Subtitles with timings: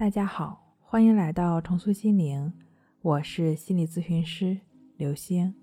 [0.00, 2.50] 大家好，欢迎来到重塑心灵，
[3.02, 4.58] 我是心理咨询师
[4.96, 5.54] 刘星。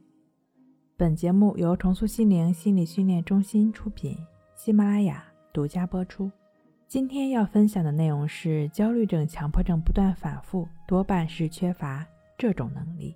[0.96, 4.15] 本节目由重塑心灵心理训练中心出品，
[4.55, 6.31] 喜马拉雅独家播出。
[6.88, 12.06] 今天要分享的内容是：焦虑症、强迫症不断反复，多半是缺乏
[12.38, 13.15] 这种能力。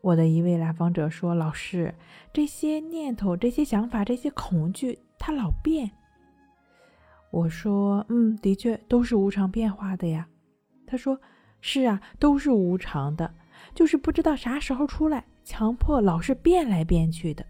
[0.00, 1.94] 我的一位来访者说：“老师，
[2.32, 5.88] 这些念头、这些想法、这些恐惧，它老变。”
[7.30, 10.26] 我说：“嗯，的确都是无常变化的呀。”
[10.90, 11.20] 他说
[11.62, 13.32] ：“是啊，都是无常的，
[13.72, 17.46] 就是不知道啥时候出来，强迫老是变来变去的。”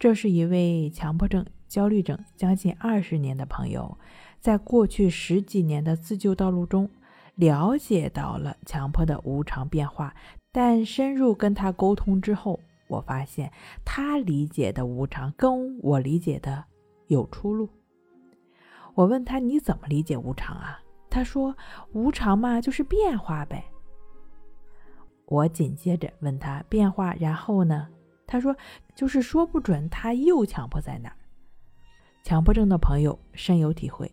[0.00, 3.98] 这是一位强迫症、焦虑症将近二十年的朋友，
[4.40, 6.88] 在过去十几年的自救道路中，
[7.34, 10.14] 了解到了强迫的无常变化。
[10.50, 13.52] 但深入跟他沟通之后，我发现
[13.84, 16.64] 他理解的无常跟我理解的
[17.08, 17.68] 有出入。
[18.94, 20.80] 我问他：“你怎么理解无常啊？”
[21.10, 21.56] 他说
[21.92, 23.64] ：“无常嘛，就是变化呗。”
[25.26, 27.88] 我紧接着问他：“变化，然后呢？”
[28.26, 28.56] 他说
[28.94, 31.16] ：“就是说不准他又强迫在哪儿。”
[32.22, 34.10] 强迫症的朋友深有体会，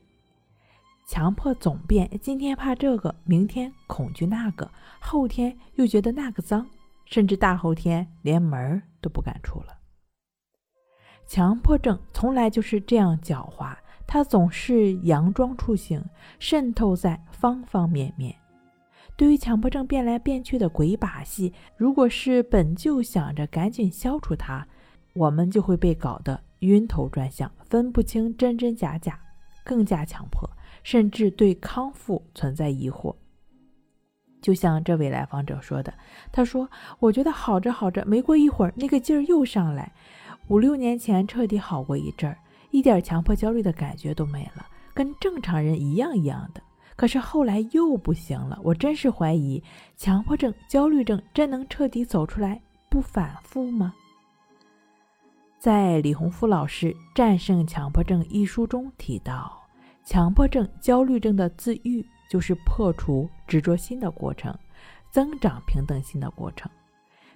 [1.06, 6.66] 强迫总变，今天怕这个，明天恐惧那个，后天又觉得那个脏，
[7.06, 9.78] 甚至大后天连门都不敢出了。
[11.28, 13.76] 强迫症从来就是这样狡猾。
[14.16, 16.02] 他总是佯装出行，
[16.40, 18.34] 渗透在方方面面。
[19.18, 24.66] 对于强迫症变来变去的鬼把戏，如果是本就想着赶紧消除它，
[25.16, 29.20] 我们就会被搞得晕头转向，分不清真真假假，
[29.66, 30.50] 更加强迫，
[30.82, 33.14] 甚至对康复存在疑惑。
[34.42, 35.94] 就像这位来访者说的
[36.32, 39.92] ：“他说，我觉得好着好着，没过一会儿，那个劲儿又上来。
[40.48, 42.38] 五六年前彻底好过一阵儿。”
[42.76, 46.62] 一点强迫焦虑的感觉都没了，跟正常人一样一样的。
[46.98, 49.64] 可是后来又不行了，我真是怀疑
[49.96, 53.94] 强迫症、焦虑症真能彻底走出来不反复吗？
[55.58, 59.58] 在李洪福老师《战胜强迫症》一书中提到，
[60.04, 64.54] 强迫症、焦虑症的自愈就是破除执着心的过程，
[65.12, 66.70] 增长平等心的过程。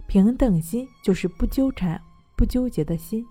[0.06, 2.00] 平等心就是不纠缠、
[2.36, 3.26] 不纠结的心。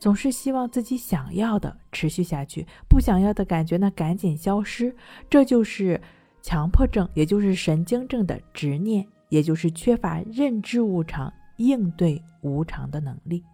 [0.00, 4.92] 总是希望自己想要的持续下去，不想要的感觉呢赶紧消失。
[5.28, 6.00] 这就是
[6.40, 13.44] 强迫症，也就是神经症的执念，也就是缺乏认知无常、应对无常的能力。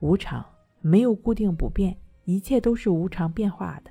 [0.00, 0.44] 无常
[0.82, 3.90] 没有固定不变，一切都是无常变化的。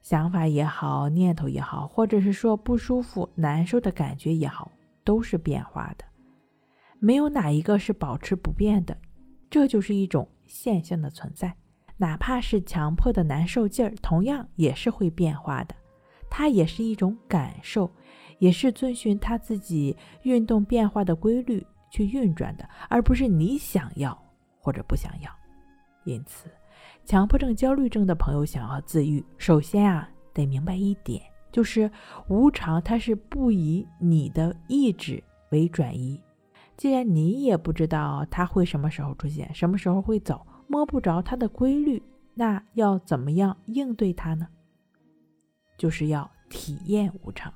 [0.00, 4.72] 想法也好，念头也好，或者是说不舒服、难受的感觉也好，
[5.04, 6.04] 都是变化的，
[6.98, 8.96] 没有哪一个是保持不变的。
[9.50, 11.54] 这就是一种现象的存在，
[11.96, 15.74] 哪怕是强迫的难受劲儿，同样也是会变化的。
[16.30, 17.90] 它也是一种感受，
[18.38, 24.16] 也是遵循它自己运动变化的规律去运转的，而不是你想要
[24.60, 25.30] 或者不想要。
[26.04, 26.50] 因此，
[27.04, 31.90] 强迫症、焦虑症的朋友想要自愈，首先啊，得明白一点，就是
[32.28, 36.20] 无常它是不以你的意志为转移。
[36.78, 42.00] 既然你也不知道它会什么时候出现，什么时候会走，摸不着它的规律，
[42.34, 44.46] 那要怎么样应对它呢？
[45.76, 47.52] 就是要体验无常，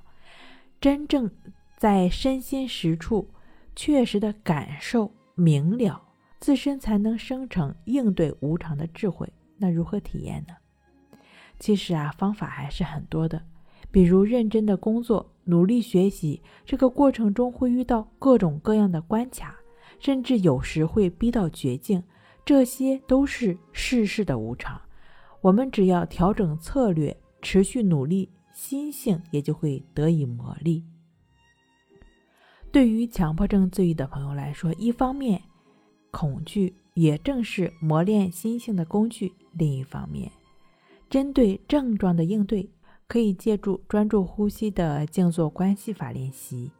[0.80, 1.30] 真正
[1.76, 3.30] 在身心实处，
[3.76, 6.02] 确实的感受明了，
[6.40, 9.32] 自身才能生成应对无常的智慧。
[9.56, 10.54] 那如何体验呢？
[11.60, 13.40] 其实啊，方法还是很多的，
[13.92, 15.31] 比如认真的工作。
[15.44, 19.56] 努力学习，这个过程中会遇到各种各样的关卡，
[19.98, 22.02] 甚至有时会逼到绝境，
[22.44, 24.80] 这些都是世事的无常。
[25.40, 30.82] 我们只要调整策略，持续努力，心性也就会得以磨砺。
[32.70, 35.42] 对于强迫症自愈的朋友来说，一方面，
[36.10, 40.30] 恐惧也正是磨练心性的工具；另一方面，
[41.10, 42.70] 针对症状的应对。
[43.12, 46.72] 可以借助专注呼吸的静坐关系法练习，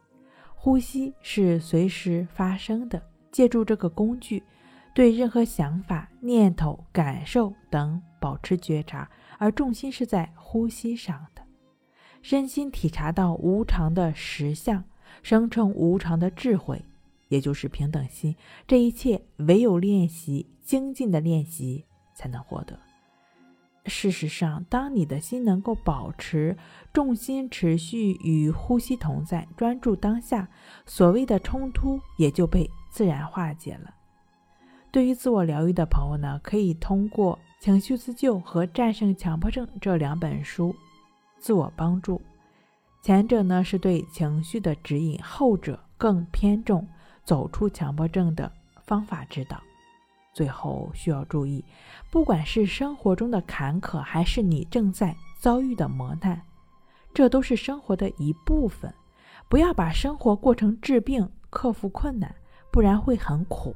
[0.55, 2.99] 呼吸是随时发生的。
[3.31, 4.41] 借助这个工具，
[4.95, 9.07] 对任何想法、念头、感受等保持觉察，
[9.37, 11.43] 而重心是在呼吸上的。
[12.23, 14.83] 身心体察到无常的实相，
[15.21, 16.83] 生成无常的智慧，
[17.27, 18.35] 也就是平等心。
[18.65, 22.75] 这一切唯有练习精进的练习才能获得。
[23.85, 26.57] 事实上，当你的心能够保持
[26.93, 30.47] 重心持续与呼吸同在，专注当下，
[30.85, 33.93] 所谓的冲突也就被自然化解了。
[34.89, 40.73] 对于自我疗愈的朋友呢，可以通过《情绪自救》和《战胜强迫症》这两本书，
[41.39, 42.21] 自我帮助。
[43.01, 46.87] 前者呢是对情绪的指引，后者更偏重
[47.25, 48.49] 走出强迫症的
[48.85, 49.61] 方法指导。
[50.33, 51.63] 最后需要注意，
[52.11, 56.41] 不管是生活中的坎坷，还是你正在遭遇的磨难，
[57.13, 58.93] 这都是生活的一部分。
[59.47, 62.33] 不要把生活过成治病、克服困难，
[62.71, 63.75] 不然会很苦。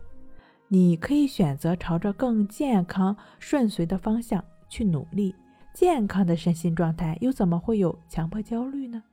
[0.67, 5.35] 你可以选择朝着更健康、顺遂的方向去努力。
[5.73, 9.03] 健康的身心状态又怎么会有强迫焦虑呢？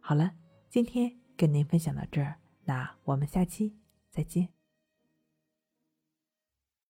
[0.00, 0.32] 好了，
[0.70, 3.76] 今天跟您分享到这儿，那我们下期
[4.10, 4.57] 再见。